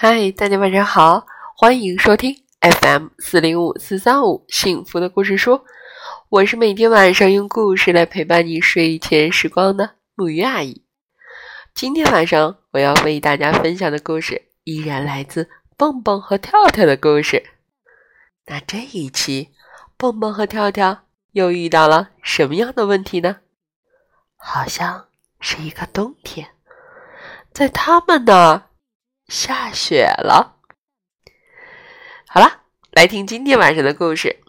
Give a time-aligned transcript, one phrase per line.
[0.00, 1.26] 嗨，大家晚上好，
[1.56, 5.60] 欢迎收听 FM 四零五四三五幸福的故事书。
[6.28, 10.84] 我是每天晚上用故事来陪伴你睡前时光的木鱼阿姨。
[11.74, 17.42] 今天晚上我要为大家分享的故事依然来自蹦蹦和跳跳的故事。
[18.46, 19.48] 那这一期，
[19.96, 23.38] 蹦蹦和跳跳又遇到了什么样的问题呢？
[24.36, 25.08] 好像
[25.40, 26.50] 是一个冬天，
[27.52, 28.67] 在他们那。
[29.28, 30.56] 下雪了。
[32.26, 34.40] 好了，来听今天晚上的故事：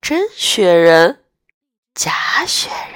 [0.00, 1.24] 真雪人，
[1.94, 2.94] 假雪人。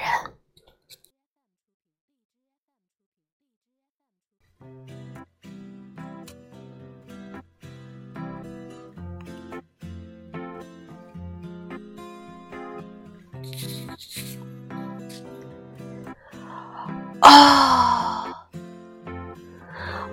[17.21, 17.68] 啊！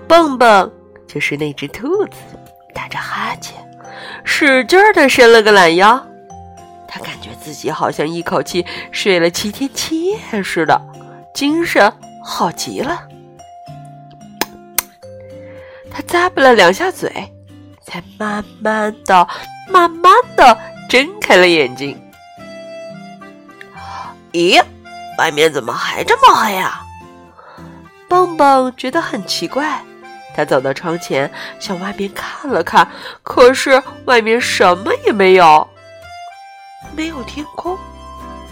[0.09, 0.73] 蹦蹦
[1.09, 2.17] 就是那只兔子，
[2.75, 3.55] 打着哈欠，
[4.25, 6.05] 使劲儿的伸了个懒腰。
[6.87, 10.81] 他感觉自己好像一口气睡了七天七夜似的，
[11.35, 11.93] 精神
[12.25, 13.03] 好极了。
[15.91, 17.11] 他咂巴了两下嘴，
[17.83, 19.29] 才慢慢的、
[19.69, 20.57] 慢慢的
[20.89, 22.01] 睁开了眼睛。
[24.33, 24.63] 咦，
[25.19, 26.83] 外面怎么还这么黑啊？
[28.09, 29.83] 蹦蹦觉得很奇怪。
[30.37, 32.87] 他走到窗前，向外面看了看，
[33.23, 35.67] 可是外面什么也没有，
[36.95, 37.79] 没有天空，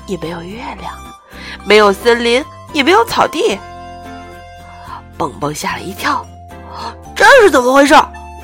[0.06, 0.94] 也没有月亮，
[1.66, 3.60] 没有森林，也没有草地。
[5.18, 6.26] 蹦蹦吓了一跳，
[7.14, 7.94] 这是怎么回事？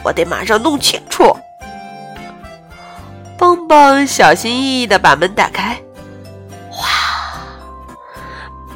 [0.04, 1.34] 我得马上弄清楚。
[3.38, 5.80] 蹦蹦小心翼翼的把门打开，
[6.72, 7.40] 哇，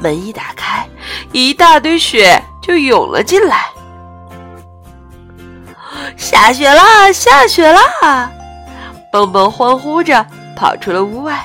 [0.01, 0.89] 门一打开，
[1.33, 3.67] 一大堆雪就涌了进来。
[6.17, 7.12] 下雪啦！
[7.12, 8.31] 下雪啦！
[9.12, 10.25] 蹦蹦欢呼着
[10.56, 11.45] 跑出了屋外。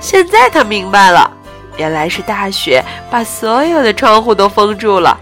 [0.00, 1.30] 现在他明白了，
[1.76, 5.18] 原来是大雪把所有的窗户都封住了，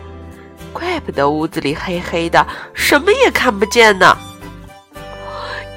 [0.72, 4.16] 怪不得屋子里黑黑的，什么也看不见呢。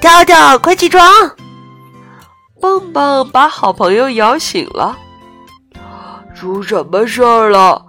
[0.00, 1.02] 跳跳，快起床！
[2.60, 4.96] 蹦蹦把好朋友摇醒了。
[6.34, 7.84] 出什么事儿了？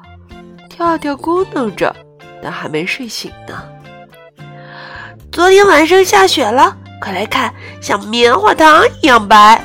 [0.69, 1.95] 跳跳咕哝着，
[2.41, 3.63] 但还没睡醒呢。
[5.35, 9.61] 昨天晚上下雪了，快来看，像棉花糖一样白。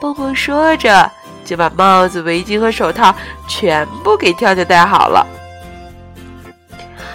[0.00, 1.08] 蹦蹦说着，
[1.44, 3.14] 就把帽子、围巾和手套
[3.46, 5.24] 全部给跳跳戴好了。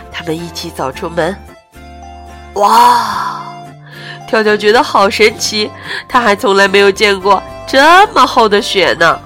[0.09, 1.37] 他们一起走出门。
[2.53, 3.43] 哇！
[4.25, 5.69] 跳跳觉得好神奇，
[6.07, 9.19] 他还从来没有见过这么厚的雪呢。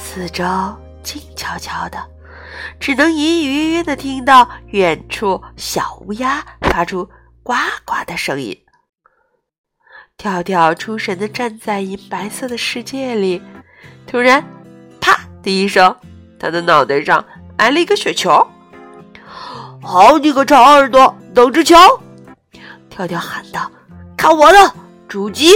[0.00, 0.44] 四周
[1.02, 1.98] 静悄悄的。
[2.78, 7.08] 只能隐隐约约的听到远处小乌鸦发出
[7.42, 7.54] 呱
[7.84, 8.58] 呱的声音。
[10.16, 13.40] 跳跳出神的站在银白色的世界里，
[14.06, 14.44] 突然，
[15.00, 15.94] 啪的一声，
[16.40, 17.24] 他的脑袋上
[17.58, 18.44] 挨了一个雪球。
[19.80, 21.76] 好你个长耳朵，等着瞧！
[22.90, 23.70] 跳跳喊道
[24.18, 24.74] ：“看我的，
[25.06, 25.46] 主击！”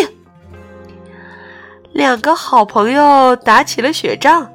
[1.93, 4.49] 两个好朋友打起了雪仗，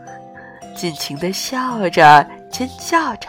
[0.78, 2.26] 尽情的笑着。
[2.50, 3.28] 尖叫着，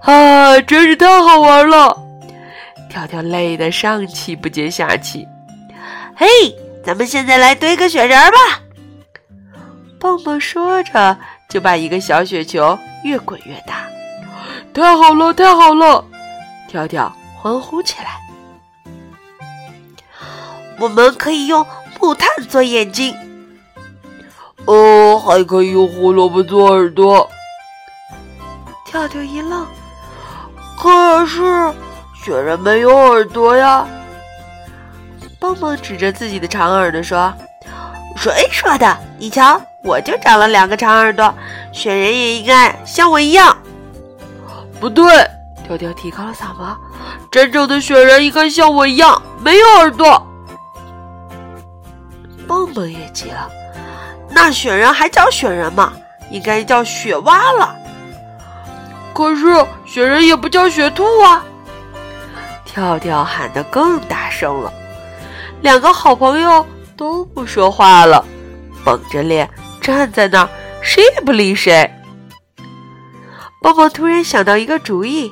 [0.00, 1.96] 啊，真是太好玩了！
[2.88, 5.28] 跳跳累得上气不接下气。
[6.16, 6.26] 嘿，
[6.82, 8.62] 咱们现在来堆个雪人吧！
[10.00, 11.16] 蹦蹦说着，
[11.48, 13.86] 就把一个小雪球越滚越大。
[14.72, 16.04] 太好了，太好了！
[16.68, 18.18] 跳跳欢呼起来。
[20.78, 21.64] 我们可以用
[22.00, 23.14] 木炭做眼睛，
[24.66, 27.28] 哦，还可以用胡萝卜做耳朵。
[28.86, 29.66] 跳跳一愣，
[30.78, 31.72] 可是
[32.24, 33.86] 雪人没有耳朵呀。
[35.40, 37.32] 蹦蹦指着自己的长耳朵说
[38.16, 38.96] ：“谁说的？
[39.18, 41.34] 你瞧，我就长了两个长耳朵，
[41.72, 43.56] 雪人也应该像我一样。”
[44.78, 45.04] 不对，
[45.66, 46.76] 跳跳提高了嗓门
[47.32, 50.24] ：“真正的雪人应该像我一样，没有耳朵。”
[52.46, 53.50] 蹦蹦也急了
[54.34, 55.92] ：“那雪人还叫雪人吗？
[56.30, 57.76] 应该叫雪蛙了。”
[59.14, 59.44] 可是
[59.84, 61.44] 雪人也不叫雪兔啊！
[62.64, 64.72] 跳跳喊得更大声了。
[65.60, 68.24] 两个好朋友都不说话了，
[68.84, 69.48] 绷着脸
[69.82, 70.48] 站在那儿，
[70.80, 71.88] 谁也不理谁。
[73.60, 75.30] 蹦蹦突然想到一个主意：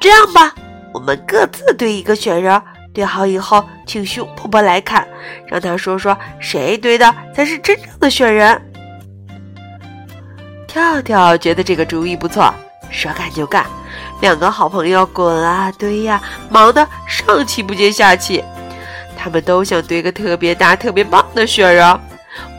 [0.00, 0.52] 这样吧，
[0.92, 2.60] 我们各自堆一个雪人，
[2.94, 5.06] 堆好以后，请熊婆婆来看，
[5.48, 8.70] 让她说说谁堆的才是真正的雪人。
[10.68, 12.54] 跳跳觉得这个主意不错，
[12.90, 13.66] 说干就干。
[14.20, 18.42] 两个好朋友滚啊堆呀，忙得上气不接下气。
[19.16, 22.00] 他们都想堆个特别大、特别棒的雪人。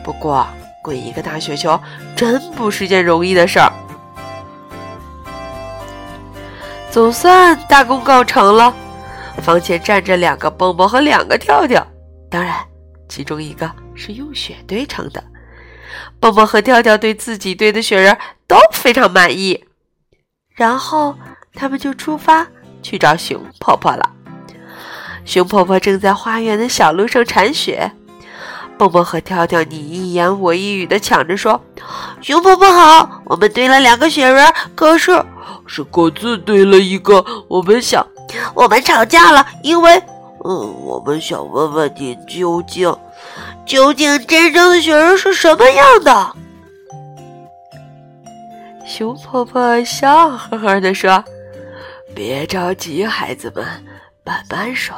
[0.04, 0.46] 不过，
[0.82, 1.80] 滚一个大雪球
[2.14, 3.72] 真不是件容易的事儿。
[6.90, 8.74] 总算大功告成了，
[9.42, 11.86] 房前站着两个蹦蹦和两个跳跳，
[12.30, 12.54] 当然，
[13.08, 15.22] 其中一个是用雪堆成的。
[16.18, 18.16] 蹦蹦和跳跳对自己堆的雪人
[18.48, 19.64] 都非常满意，
[20.54, 21.14] 然后
[21.54, 22.46] 他们就出发
[22.82, 24.10] 去找熊婆婆了。
[25.24, 27.92] 熊婆婆正在花园的小路上铲雪，
[28.76, 31.62] 蹦蹦和跳跳你一言我一语的抢着说
[32.20, 35.24] ：“熊婆婆好，我们堆了两个雪人，可是
[35.66, 37.24] 是各自堆了一个。
[37.48, 38.06] 我们想，
[38.54, 40.02] 我们吵架了，因为，
[40.44, 42.94] 嗯，我们想问问你究竟。”
[43.66, 46.36] 究竟真正的雪人是什么样的？
[48.86, 51.24] 熊婆婆笑呵呵地说
[52.14, 53.66] ：“别着急，孩子们，
[54.24, 54.94] 慢慢说，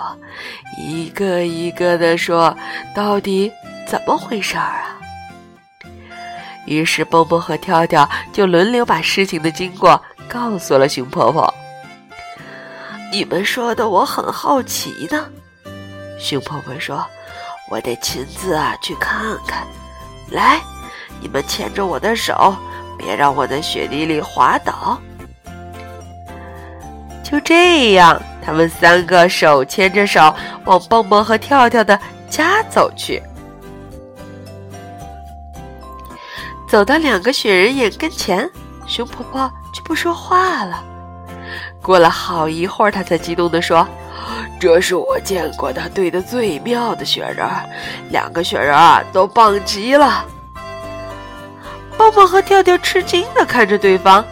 [0.76, 2.55] 一个一个的说，
[2.94, 3.50] 到底
[3.87, 5.00] 怎么回事儿啊？”
[6.67, 9.99] 于是蹦蹦和跳跳就轮流把事情的经过
[10.29, 11.55] 告诉了熊婆婆。
[13.10, 15.26] 你们说的我很好奇呢，
[16.20, 17.05] 熊婆婆说。
[17.70, 19.66] 我得亲自啊去看看，
[20.31, 20.58] 来，
[21.20, 22.56] 你们牵着我的手，
[22.96, 24.99] 别让我在雪地里滑倒。
[27.22, 30.34] 就这样，他们三个手牵着手
[30.64, 32.00] 往蹦蹦和跳跳的
[32.31, 33.22] 家走去。
[36.66, 38.50] 走到两个雪人眼跟前，
[38.87, 40.82] 熊婆婆就不说话了。
[41.82, 43.86] 过了好一会儿，他才激动地说。
[44.60, 47.46] 这是我见过的堆的最妙的雪人，
[48.10, 50.24] 两个雪人啊都棒极了。
[51.96, 54.24] 蹦蹦和跳跳吃惊的看着对方，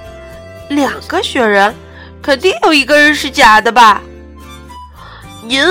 [0.69, 1.75] 两个雪人，
[2.21, 4.01] 肯定有一个人是假的吧？
[5.45, 5.65] 您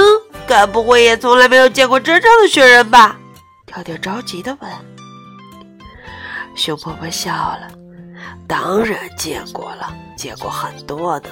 [0.48, 3.18] 该不会也从来没有见过真正的雪人吧？
[3.66, 4.72] 跳跳着急的问。
[6.56, 7.68] 熊婆婆笑了，
[8.48, 11.30] 当然见过了，见过很多呢。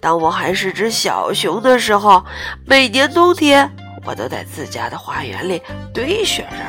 [0.00, 2.24] 当我还是只小熊的时候，
[2.66, 3.70] 每年冬天
[4.04, 6.60] 我都在自家的花园里堆雪人。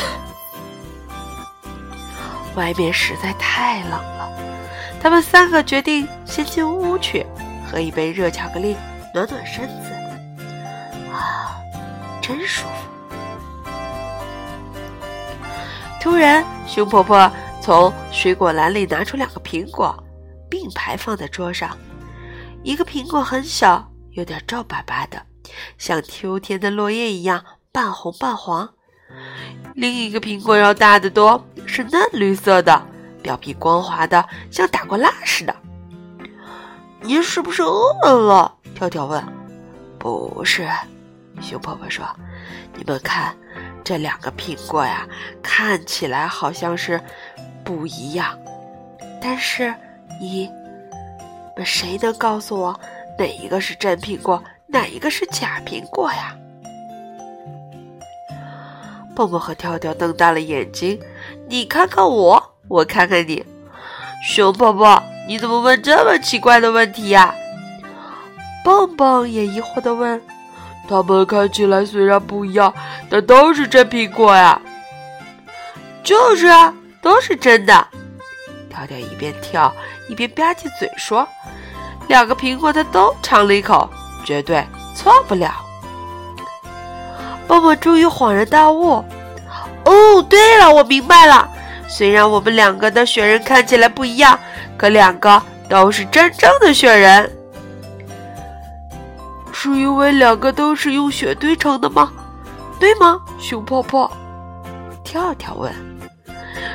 [2.56, 4.28] 外面实在太冷了，
[5.00, 7.24] 他们三个决定先进屋去，
[7.70, 8.76] 喝一杯热巧克力
[9.14, 9.92] 暖暖身子。
[11.12, 11.56] 啊，
[12.20, 12.70] 真舒服！
[16.00, 17.30] 突然，熊婆婆
[17.64, 19.98] 从水果篮里拿出两个苹果。
[20.50, 21.76] 并排放在桌上，
[22.62, 25.20] 一个苹果很小，有点皱巴巴的，
[25.78, 28.64] 像秋天的落叶一样半红半黄；
[29.74, 32.86] 另一个苹果要大得多，是嫩绿色的，
[33.20, 35.56] 表皮光滑的，像打过蜡似的。
[37.00, 38.54] 您是不是饿了？
[38.76, 39.24] 跳跳问。
[39.98, 40.68] 不是，
[41.40, 42.06] 熊婆婆说
[42.76, 43.36] ：“你们看，
[43.82, 45.04] 这两个苹果呀，
[45.42, 47.00] 看起来好像是
[47.64, 48.38] 不一样，
[49.20, 49.74] 但是……”
[50.20, 50.48] 一，
[51.56, 52.78] 那谁能告诉我
[53.18, 56.36] 哪一个是真苹果，哪一个是假苹果呀？
[59.16, 61.00] 蹦蹦和跳跳瞪大了眼睛，
[61.48, 63.44] 你看看我，我看看你。
[64.24, 67.34] 熊宝宝，你怎么问这么奇怪的问题呀？
[68.64, 70.22] 蹦蹦也疑惑的问。
[70.88, 72.72] 它们看起来虽然不一样，
[73.10, 74.60] 但都是真苹果呀。
[76.04, 76.72] 就是啊，
[77.04, 77.86] 都是真的。
[78.70, 79.72] 跳跳一边跳
[80.08, 81.28] 一边吧唧嘴说
[82.08, 83.88] ：“两个苹果他都尝了一口，
[84.24, 85.54] 绝对错不了。”
[87.46, 89.04] 蹦蹦终于恍然大悟
[89.84, 91.46] ：“哦，对了，我明白了。
[91.86, 94.36] 虽然我们两个的雪人看起来不一样，
[94.78, 97.30] 可两个都是真正的雪人。
[99.52, 102.10] 是因为两个都是用雪堆成的吗？
[102.80, 104.10] 对吗？”熊婆婆
[105.04, 105.93] 跳跳问。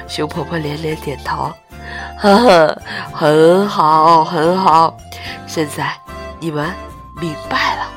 [0.08, 1.52] 熊婆婆连连点头。
[2.18, 2.82] 呵呵，
[3.14, 4.96] 很好，很好。
[5.48, 5.92] 现在
[6.40, 6.70] 你们
[7.20, 7.88] 明白了。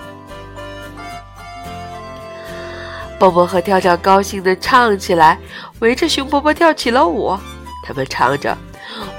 [3.18, 5.38] 蹦蹦和跳跳高兴的唱起来，
[5.80, 7.36] 围着熊婆婆跳起了舞。
[7.84, 8.56] 他们唱着：“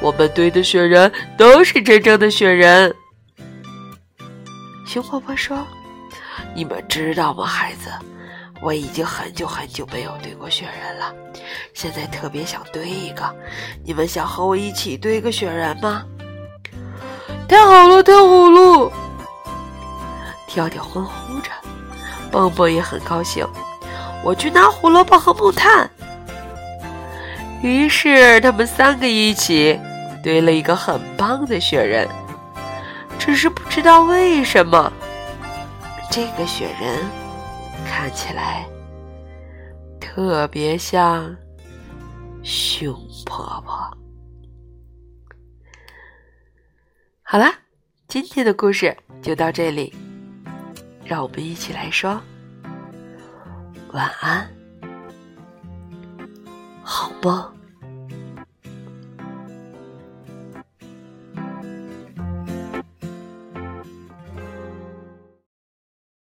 [0.02, 2.94] 我们堆的雪人都是真正的雪人。”
[4.88, 5.66] 熊婆婆说
[6.56, 7.90] ：“你们知道吗，孩子？”
[8.64, 11.14] 我已经很久很久没有堆过雪人了，
[11.74, 13.24] 现在特别想堆一个。
[13.84, 16.06] 你们想和我一起堆个雪人吗？
[17.46, 18.92] 太好了，太好了！
[20.48, 21.52] 跳跳欢呼着，
[22.32, 23.46] 蹦蹦也很高兴。
[24.24, 25.90] 我去拿胡萝卜和木炭。
[27.62, 29.78] 于是他们三个一起
[30.24, 32.08] 堆了一个很棒的雪人。
[33.20, 34.92] 只是不知道为什么，
[36.10, 37.06] 这个雪人
[37.96, 38.68] 看起来
[40.02, 41.34] 特别像
[42.42, 42.92] 熊
[43.24, 43.98] 婆婆。
[47.22, 47.54] 好啦，
[48.08, 49.94] 今天的故事就到这里，
[51.06, 52.20] 让我们一起来说
[53.92, 54.52] 晚安，
[56.82, 57.53] 好梦。